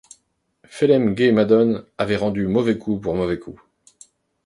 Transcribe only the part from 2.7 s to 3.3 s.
coup pour